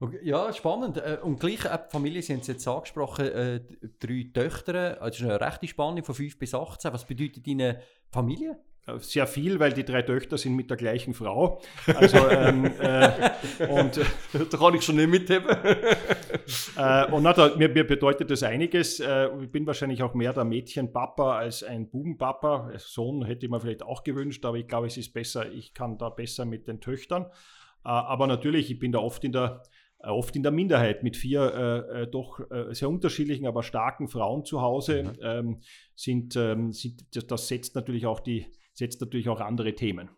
[0.02, 0.97] Okay, ja, spannend.
[0.97, 3.60] Äh, und gleich äh, Familie, Sie haben es jetzt angesprochen, äh,
[3.99, 6.93] drei Töchter, also eine rechte Spannung von 5 bis 18.
[6.93, 7.75] Was bedeutet Ihnen
[8.10, 8.58] Familie?
[8.97, 11.62] Sehr viel, weil die drei Töchter sind mit der gleichen Frau.
[11.86, 14.06] Also, ähm, äh, und, äh,
[14.49, 15.49] da kann ich schon nicht mitheben.
[16.78, 18.99] äh, und na, da, mir, mir, bedeutet das einiges.
[18.99, 22.71] Äh, ich bin wahrscheinlich auch mehr der Mädchenpapa als ein Bubenpapa.
[22.78, 25.97] Sohn hätte ich mir vielleicht auch gewünscht, aber ich glaube, es ist besser, ich kann
[25.97, 27.23] da besser mit den Töchtern.
[27.23, 29.62] Äh, aber natürlich, ich bin da oft in der
[30.02, 34.45] äh, oft in der Minderheit mit vier äh, doch äh, sehr unterschiedlichen, aber starken Frauen
[34.45, 35.19] zu Hause mhm.
[35.21, 35.62] ähm,
[35.95, 38.45] sind, ähm, sind, das setzt natürlich auch die
[38.80, 40.10] setzt natürlich auch andere Themen.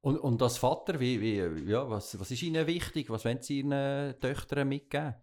[0.00, 3.10] Und, und als Vater, wie, wie, ja, was, was ist Ihnen wichtig?
[3.10, 5.14] Was wollen Sie Ihren Töchtern mitgeben?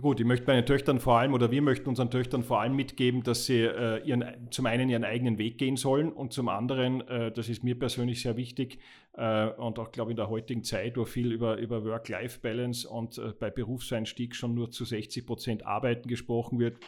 [0.00, 3.24] Gut, ich möchte meinen Töchtern vor allem, oder wir möchten unseren Töchtern vor allem mitgeben,
[3.24, 7.32] dass sie äh, ihren, zum einen ihren eigenen Weg gehen sollen und zum anderen, äh,
[7.32, 8.78] das ist mir persönlich sehr wichtig
[9.14, 13.18] äh, und auch, glaube ich, in der heutigen Zeit, wo viel über, über Work-Life-Balance und
[13.18, 16.78] äh, bei Berufseinstieg schon nur zu 60 Prozent Arbeiten gesprochen wird.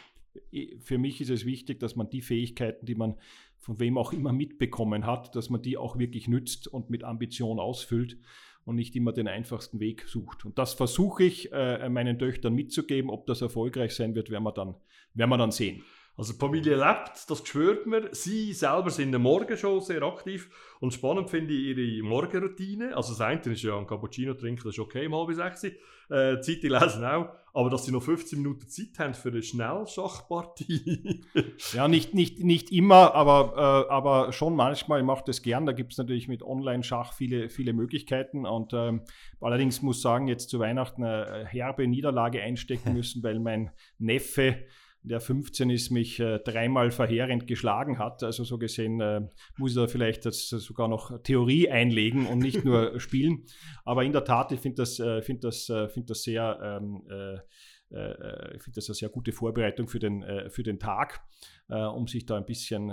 [0.79, 3.15] Für mich ist es wichtig, dass man die Fähigkeiten, die man
[3.61, 7.59] von wem auch immer mitbekommen hat, dass man die auch wirklich nützt und mit Ambition
[7.59, 8.17] ausfüllt
[8.65, 10.45] und nicht immer den einfachsten Weg sucht.
[10.45, 13.09] Und das versuche ich äh, meinen Töchtern mitzugeben.
[13.09, 14.75] Ob das erfolgreich sein wird, werden wir dann,
[15.13, 15.83] werden wir dann sehen.
[16.21, 18.09] Also die Familie lebt, das spürt man.
[18.11, 20.51] Sie selber sind am Morgen schon sehr aktiv.
[20.79, 22.95] Und spannend finde ich ihre Morgenroutine.
[22.95, 25.63] Also das eine ist ja ein Cappuccino trinken, das ist okay, um halb sechs.
[25.63, 27.29] Äh, Zeit lesen auch.
[27.55, 31.23] Aber dass sie noch 15 Minuten Zeit haben für eine Schnellschachpartie.
[31.73, 34.99] ja, nicht, nicht, nicht immer, aber, äh, aber schon manchmal.
[34.99, 35.65] Ich mache das gern.
[35.65, 38.45] Da gibt es natürlich mit Online-Schach viele, viele Möglichkeiten.
[38.45, 39.01] Und ähm,
[39.39, 44.65] allerdings muss sagen, jetzt zu Weihnachten eine herbe Niederlage einstecken müssen, weil mein Neffe
[45.03, 48.23] der 15 ist, mich äh, dreimal verheerend geschlagen hat.
[48.23, 49.21] Also so gesehen äh,
[49.57, 53.45] muss er vielleicht das, sogar noch Theorie einlegen und nicht nur spielen.
[53.83, 57.03] Aber in der Tat, ich finde das, äh, find das, äh, find das sehr, ähm,
[57.09, 61.21] äh, äh, ich finde das eine sehr gute Vorbereitung für den, für den Tag,
[61.67, 62.87] um sich da ein bisschen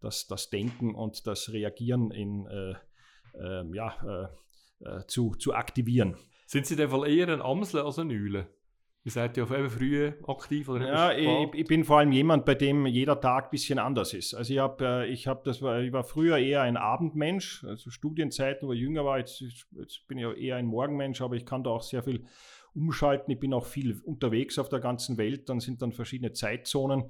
[0.00, 2.48] das, das Denken und das Reagieren in,
[3.40, 4.30] ähm, ja,
[5.06, 6.16] zu, zu aktivieren.
[6.46, 8.48] Sind Sie denn wohl eher ein Amsel als ein Eule?
[9.06, 12.44] Ihr seid ja auf eben früh aktiv oder Ja, ich, ich, bin vor allem jemand,
[12.44, 14.34] bei dem jeder Tag ein bisschen anders ist.
[14.34, 17.90] Also ich habe, äh, ich habe, das war, ich war früher eher ein Abendmensch, also
[17.90, 19.18] Studienzeiten, wo ich jünger war.
[19.18, 19.44] Jetzt,
[19.78, 22.24] jetzt bin ich eher ein Morgenmensch, aber ich kann da auch sehr viel
[22.74, 23.32] umschalten.
[23.32, 25.48] Ich bin auch viel unterwegs auf der ganzen Welt.
[25.48, 27.04] Dann sind dann verschiedene Zeitzonen.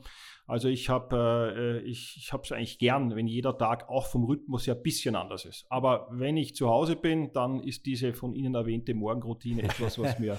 [0.46, 4.24] Also ich habe, äh, ich, ich habe es eigentlich gern, wenn jeder Tag auch vom
[4.24, 5.64] Rhythmus her ein bisschen anders ist.
[5.70, 10.18] Aber wenn ich zu Hause bin, dann ist diese von Ihnen erwähnte Morgenroutine etwas, was
[10.18, 10.38] mir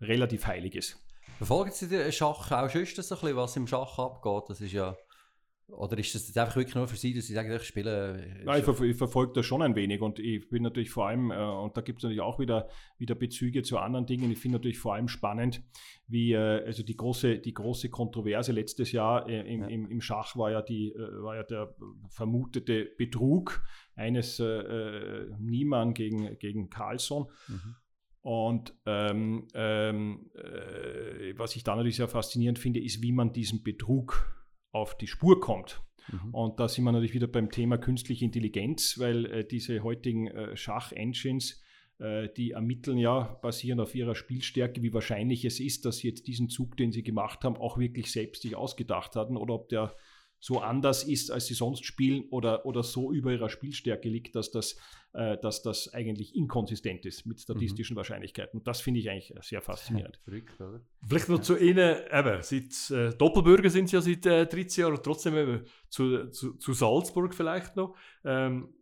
[0.00, 0.98] relativ heilig ist.
[1.38, 4.44] Verfolgen Sie den Schach auch das ein bisschen, was im Schach abgeht?
[4.48, 4.96] Das ist ja
[5.68, 8.18] oder ist das jetzt einfach wirklich nur für Sie, dass Sie sagen, ich spiele?
[8.18, 11.08] Äh, Nein, ich, ver ich, verfolge das schon ein wenig und ich bin natürlich vor
[11.08, 14.38] allem, äh, und da gibt es natürlich auch wieder, wieder Bezüge zu anderen Dingen, ich
[14.38, 15.62] finde natürlich vor allem spannend,
[16.06, 19.68] wie äh, also die große, die große Kontroverse letztes Jahr äh, im, ja.
[19.68, 21.74] im, im, Schach war ja, die, äh, war ja der
[22.10, 23.62] vermutete Betrug
[23.96, 27.26] eines äh, Niemann gegen, gegen Carlsson.
[27.48, 27.76] Mhm.
[28.24, 33.62] Und ähm, ähm, äh, was ich da natürlich sehr faszinierend finde, ist, wie man diesem
[33.62, 34.34] Betrug
[34.72, 35.82] auf die Spur kommt.
[36.10, 36.34] Mhm.
[36.34, 40.56] Und da sind wir natürlich wieder beim Thema künstliche Intelligenz, weil äh, diese heutigen äh,
[40.56, 41.62] Schach-Engines,
[41.98, 46.26] äh, die ermitteln ja, basieren auf ihrer Spielstärke, wie wahrscheinlich es ist, dass sie jetzt
[46.26, 49.94] diesen Zug, den sie gemacht haben, auch wirklich selbst sich ausgedacht hatten oder ob der
[50.44, 54.50] so anders ist, als sie sonst spielen oder, oder so über ihrer Spielstärke liegt, dass
[54.50, 54.76] das,
[55.14, 57.96] äh, dass das eigentlich inkonsistent ist mit statistischen mhm.
[57.96, 58.58] Wahrscheinlichkeiten.
[58.58, 60.20] Und das finde ich eigentlich sehr faszinierend.
[60.24, 60.82] Verrückt, oder?
[61.08, 65.02] Vielleicht noch zu Ihnen, eben, seit äh, Doppelbürger sind Sie ja seit äh, 13 Jahren,
[65.02, 67.96] trotzdem eben zu, zu, zu Salzburg vielleicht noch.
[68.22, 68.74] Ähm,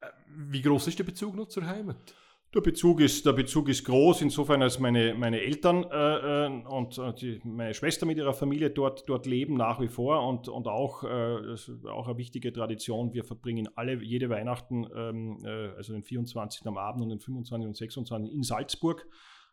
[0.00, 2.16] äh, wie groß ist der Bezug noch zur Heimat?
[2.54, 6.98] Der Bezug ist, der Bezug ist groß, insofern als meine, meine Eltern äh, äh und
[6.98, 10.68] äh, die, meine Schwester mit ihrer Familie dort, dort leben nach wie vor und, und
[10.68, 11.56] auch, äh,
[11.88, 13.12] auch eine wichtige Tradition.
[13.12, 16.64] Wir verbringen alle, jede Weihnachten, ähm, äh, also den 24.
[16.66, 17.66] am Abend und den 25.
[17.66, 18.32] und 26.
[18.32, 19.04] in Salzburg.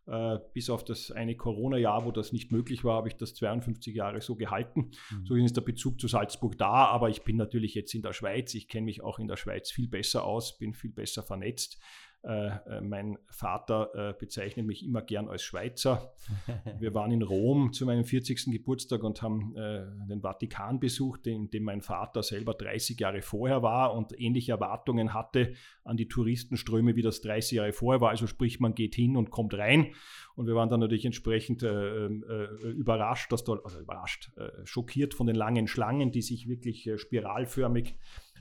[0.08, 3.96] Äh, bis auf das eine Corona-Jahr, wo das nicht möglich war, habe ich das 52
[3.96, 4.92] Jahre so gehalten.
[5.12, 5.26] Mhm.
[5.26, 8.54] So ist der Bezug zu Salzburg da, aber ich bin natürlich jetzt in der Schweiz.
[8.56, 11.80] Ich kenne mich auch in der Schweiz viel besser aus, bin viel besser vernetzt.
[12.24, 16.14] Äh, äh, mein Vater äh, bezeichnet mich immer gern als Schweizer.
[16.80, 18.46] Wir waren in Rom zu meinem 40.
[18.52, 23.64] Geburtstag und haben äh, den Vatikan besucht, in dem mein Vater selber 30 Jahre vorher
[23.64, 25.54] war und ähnliche Erwartungen hatte
[25.84, 28.12] an die Touristenströme, wie das 30 Jahre vorher war.
[28.12, 29.88] Also sprich, man geht hin und kommt rein.
[30.36, 34.32] Und wir waren dann natürlich entsprechend äh, äh, überrascht, dass dort, also überrascht,
[34.64, 37.96] schockiert von den langen Schlangen, die sich wirklich spiralförmig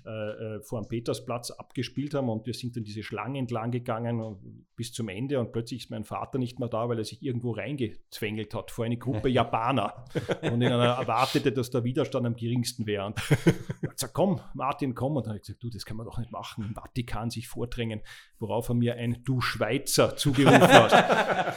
[0.07, 0.11] äh,
[0.57, 2.29] äh, vor dem Petersplatz abgespielt haben.
[2.29, 5.39] Und wir sind dann diese Schlange entlang gegangen bis zum Ende.
[5.39, 8.85] Und plötzlich ist mein Vater nicht mehr da, weil er sich irgendwo reingezwängelt hat vor
[8.85, 10.05] eine Gruppe Japaner.
[10.43, 13.07] Und er erwartete, dass der Widerstand am geringsten wäre.
[13.07, 15.17] Und ich habe gesagt, komm, Martin, komm.
[15.17, 17.49] Und dann habe ich gesagt, du, das kann man doch nicht machen, im Vatikan sich
[17.49, 18.01] vordrängen,
[18.41, 21.55] worauf er mir ein Du Schweizer zugerufen hat.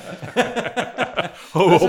[1.53, 1.79] oh,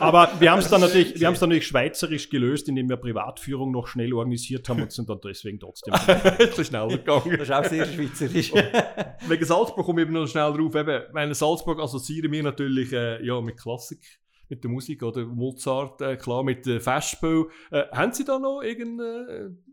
[0.00, 2.96] Aber wir haben es dann natürlich, wir haben es dann natürlich schweizerisch gelöst, indem wir
[2.96, 5.94] Privatführung noch schnell organisiert haben und sind dann deswegen trotzdem
[6.38, 7.36] ist schneller gegangen.
[7.38, 8.52] Das ist auch sehr schweizerisch.
[9.28, 10.74] Wegen Salzburg komme ich eben noch schnell drauf.
[10.74, 16.00] Eben, meine Salzburg assoziieren wir natürlich äh, ja, mit Klassik mit der Musik oder Mozart,
[16.00, 17.46] äh, klar, mit äh, Festspiel.
[17.70, 19.63] Äh, haben Sie da noch irgendeine äh,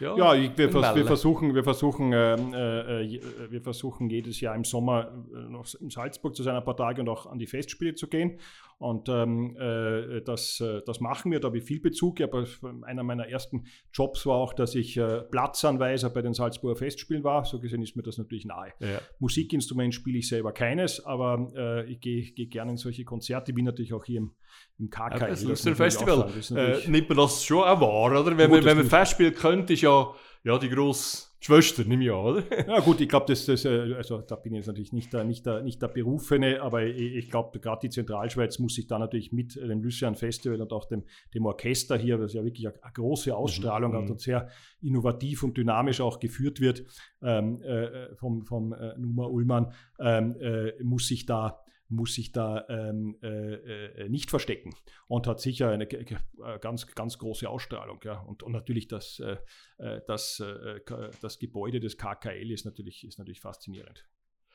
[0.00, 4.40] ja, ja ich, wir, vers wir, versuchen, wir, versuchen, ähm, äh, äh, wir versuchen jedes
[4.40, 7.38] Jahr im Sommer äh, noch in Salzburg zu sein, ein paar Tage und auch an
[7.38, 8.38] die Festspiele zu gehen.
[8.78, 12.20] Und ähm, äh, das, äh, das machen wir, da habe ich viel Bezug.
[12.20, 12.44] Aber
[12.82, 17.44] einer meiner ersten Jobs war auch, dass ich äh, Platzanweiser bei den Salzburger Festspielen war.
[17.44, 18.72] So gesehen ist mir das natürlich nahe.
[18.80, 19.00] Ja.
[19.20, 23.92] Musikinstrument spiele ich selber keines, aber ich gehe geh gerne in solche Konzerte, wie natürlich
[23.94, 24.32] auch hier im,
[24.78, 25.18] im KK.
[25.18, 26.30] Ja, das Luxor Festival.
[26.56, 28.36] Äh, nimmt man das schon auch wahr, oder?
[28.36, 30.12] Wenn, man, wenn man Festspiel könnte, ist ja,
[30.44, 32.42] ja die grosse Schwester, nehme ich an, oder?
[32.68, 35.24] Ja gut, ich glaube, das, das, äh, also da bin ich jetzt natürlich nicht der,
[35.24, 38.98] nicht der, nicht der Berufene, aber ich, ich glaube, gerade die Zentralschweiz muss sich da
[39.00, 41.02] natürlich mit dem Lucian Festival und auch dem,
[41.34, 43.96] dem Orchester hier, das ja wirklich eine, eine große Ausstrahlung mhm.
[43.96, 44.48] hat und sehr
[44.82, 46.84] innovativ und dynamisch auch geführt wird
[47.22, 51.58] ähm, äh, vom, vom äh, Numa Ullmann, ähm, äh, muss sich da
[51.92, 54.74] muss sich da ähm, äh, äh, nicht verstecken
[55.08, 56.16] und hat sicher eine äh,
[56.60, 58.00] ganz, ganz große Ausstrahlung.
[58.04, 58.20] Ja.
[58.20, 59.36] Und, und natürlich das, äh,
[59.78, 60.80] äh das, äh,
[61.20, 64.06] das Gebäude des KKL ist natürlich, ist natürlich faszinierend.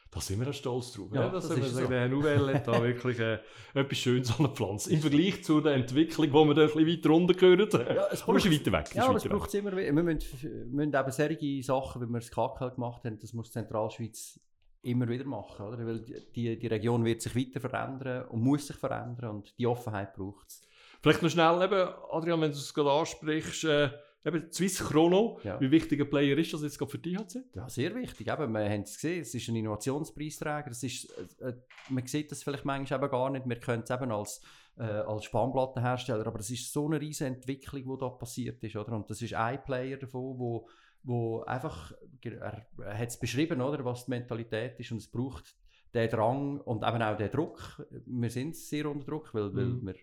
[0.10, 1.10] Da sind wir stolz drauf.
[1.13, 1.86] Ja, ja das das ist so.
[1.86, 3.39] Der Herr hat da wirklich äh,
[3.73, 4.91] etwas Schönes an der Pflanze.
[4.93, 7.73] Im Vergleich zu der Entwicklung, wo wir da ein bisschen weiter runter gehört.
[7.73, 8.95] Ja, es braucht, weiter weg.
[8.95, 9.93] Ja, aber es braucht immer wieder.
[9.93, 14.39] Wir müssen, müssen eben solche Sachen, wie wir das KKL gemacht haben, das muss Zentralschweiz
[14.81, 15.85] immer wieder machen, oder?
[15.85, 20.13] Weil die, die Region wird sich weiter verändern und muss sich verändern und die Offenheit
[20.13, 20.61] braucht es.
[21.01, 23.89] Vielleicht noch schnell, eben, Adrian, wenn du es gerade ansprichst, äh,
[24.25, 25.59] eben Swiss Chrono, ja.
[25.61, 27.17] wie wichtiger Player ist das jetzt gerade für dich?
[27.53, 28.27] Ja, sehr wichtig.
[28.27, 30.71] Eben, wir haben es gesehen, es ist ein Innovationspreisträger.
[30.71, 31.09] Es ist,
[31.39, 31.53] äh,
[31.89, 33.47] man sieht das vielleicht manchmal eben gar nicht.
[33.47, 34.41] Wir können es eben als,
[34.77, 38.75] äh, als Spannplattenhersteller, aber es ist so eine riesige Entwicklung, die da passiert ist.
[38.75, 38.93] Oder?
[38.93, 40.67] Und das ist ein Player davon, wo
[41.07, 45.55] wo einfach, er, er hat es beschrieben, oder, was die Mentalität ist und es braucht
[45.93, 47.85] den Drang und eben auch den Druck.
[48.05, 49.85] Wir sind sehr unter Druck, weil, mhm.
[49.85, 49.95] weil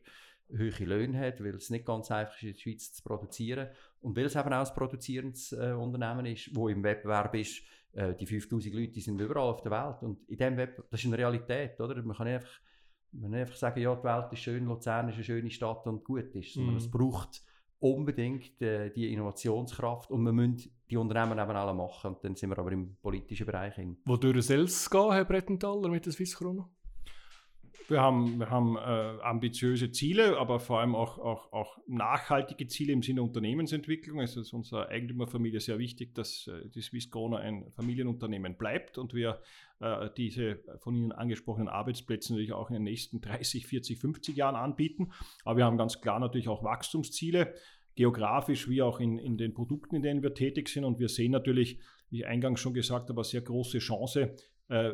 [0.48, 3.68] wir hohe Löhne hat, weil es nicht ganz einfach ist, in der Schweiz zu produzieren
[4.00, 7.62] und weil es eben auch ein produzierendes äh, Unternehmen ist, wo im Wettbewerb ist,
[7.92, 11.00] äh, die 5000 Leute die sind überall auf der Welt und in dem Web, das
[11.00, 12.02] ist eine Realität, oder?
[12.02, 12.60] Man kann nicht einfach,
[13.12, 15.86] man kann nicht einfach sagen, ja, die Welt ist schön, Luzern ist eine schöne Stadt
[15.86, 16.80] und gut ist, sondern mhm.
[16.80, 17.42] es braucht
[17.84, 22.14] unbedingt äh, die Innovationskraft und wir müssen die Unternehmen eben alle machen.
[22.14, 23.98] Und dann sind wir aber im politischen Bereich hin.
[24.06, 26.70] Wodurch soll es gehen, Herr Brettenthaler, mit der Swiss Chrono?
[27.88, 32.94] Wir haben, wir haben äh, ambitiöse Ziele, aber vor allem auch, auch, auch nachhaltige Ziele
[32.94, 34.20] im Sinne Unternehmensentwicklung.
[34.20, 39.12] Es ist unserer Eigentümerfamilie sehr wichtig, dass äh, die Swiss Chrono ein Familienunternehmen bleibt und
[39.12, 39.42] wir
[39.80, 44.56] äh, diese von Ihnen angesprochenen Arbeitsplätze natürlich auch in den nächsten 30, 40, 50 Jahren
[44.56, 45.12] anbieten.
[45.44, 47.54] Aber wir haben ganz klar natürlich auch Wachstumsziele
[47.94, 50.84] geografisch wie auch in, in den Produkten, in denen wir tätig sind.
[50.84, 51.78] Und wir sehen natürlich,
[52.10, 54.34] wie ich eingangs schon gesagt habe, eine sehr große Chance,
[54.68, 54.92] äh,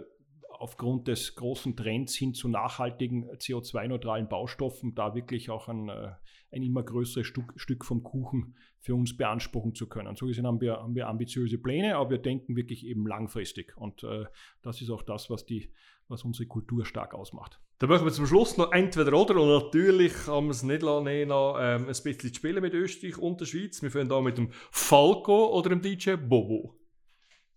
[0.61, 6.13] aufgrund des großen Trends hin zu nachhaltigen CO2-neutralen Baustoffen da wirklich auch ein, äh,
[6.53, 10.17] ein immer größeres Stück, Stück, vom Kuchen für uns beanspruchen zu können.
[10.17, 13.75] So gesehen haben wir, haben wir ambitiöse Pläne, aber wir denken wirklich eben langfristig.
[13.79, 14.27] Und äh,
[14.61, 15.73] das ist auch das, was, die,
[16.09, 17.59] was unsere Kultur stark ausmacht.
[17.81, 19.37] Dann machen wir zum Schluss noch entweder oder.
[19.37, 23.17] Und natürlich kann man es nicht lassen, noch, ähm, ein bisschen zu spielen mit Österreich
[23.17, 23.83] und der Schweiz.
[23.83, 26.75] Wir fangen da mit dem Falco oder dem DJ Bobo.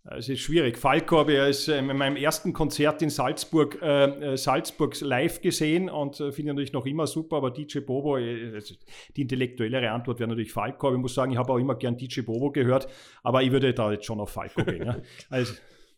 [0.04, 0.78] Es ist schwierig.
[0.78, 5.42] Falco habe ich als, äh, in meinem ersten Konzert in Salzburg, äh, äh Salzburg live
[5.42, 8.62] gesehen und äh, finde ich natürlich noch immer super, aber DJ Bobo, äh,
[9.16, 10.86] die intellektuellere Antwort wäre natürlich Falco.
[10.86, 12.86] Aber ich muss sagen, ich habe auch immer gern DJ Bobo gehört,
[13.22, 14.86] aber ich würde da jetzt schon auf Falco gehen.
[14.86, 14.96] Ja.
[15.28, 15.54] Also,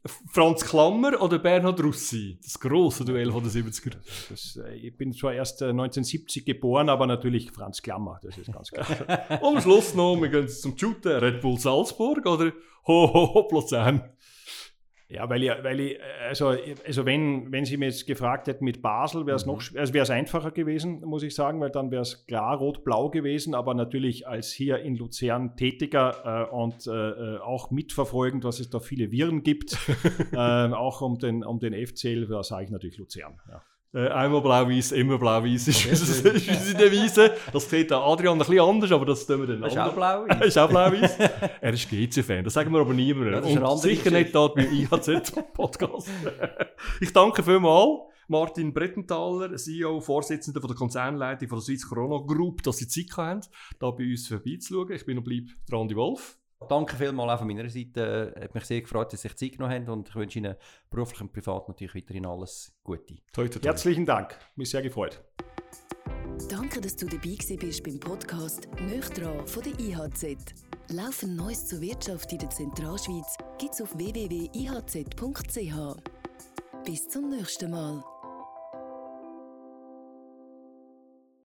[0.07, 2.39] Franz Klammer oder Bernhard Russi?
[2.43, 3.97] Das große Duell von den 70er.
[4.31, 8.71] Das, äh, ich bin zwar erst 1970 geboren, aber natürlich Franz Klammer, das ist ganz
[8.71, 8.89] klar.
[9.43, 12.53] Und am Schluss noch, wir gehen zum Shooten, Red Bull Salzburg oder
[12.87, 13.49] Ho Ho Ho?
[15.09, 18.83] Ja, weil ich, weil ich also, also wenn, wenn Sie mir jetzt gefragt hätten mit
[18.83, 19.53] Basel, wäre es mhm.
[19.53, 23.11] noch, also wäre es einfacher gewesen, muss ich sagen, weil dann wäre es klar rot-blau
[23.11, 28.69] gewesen, aber natürlich als hier in Luzern Tätiger äh, und äh, auch mitverfolgend, was es
[28.69, 29.79] da viele Viren gibt,
[30.33, 33.41] äh, auch um den, um den FCL, da sage ich natürlich Luzern.
[33.49, 33.63] Ja.
[33.97, 37.33] Äh, einmal blau-weiß, immer blau-weiß ist, ist unsere Devise.
[37.51, 39.95] Das sieht der Adrian ein bisschen anders, aber das tun wir dann Das ist auch
[39.95, 40.41] blau-weiß.
[40.47, 41.19] ist auch blau-weiß.
[41.63, 43.43] er ist GC-Fan, das sagen wir aber niemandem.
[43.43, 46.11] Und sicher nicht da beim IHZ-Podcast.
[47.01, 48.01] ich danke vielmals.
[48.29, 53.17] Martin Brettenthaler, CEO, Vorsitzender von der Konzernleitung von der Swiss Chrono Group, dass Sie Zeit
[53.17, 53.41] haben,
[53.79, 54.93] da bei uns vorbeizuschauen.
[54.93, 56.37] Ich bin und bleibe Randi Wolf.
[56.69, 58.33] Danke vielmals auch von meiner Seite.
[58.37, 60.57] Es hat mich sehr gefreut, dass Sie sich Zeit genommen haben und ich wünsche Ihnen
[60.91, 63.17] beruflich und privat natürlich weiterhin alles Gute.
[63.33, 63.69] Toi, toi, toi.
[63.69, 64.39] Herzlichen Dank.
[64.57, 65.23] Mich sehr gefreut.
[66.49, 70.55] Danke, dass du dabei bist beim Podcast «Nöchtran» von der IHZ.
[70.91, 75.75] Laufend Neues zur Wirtschaft in der Zentralschweiz gibt es auf www.ihz.ch.
[76.85, 78.05] Bis zum nächsten Mal.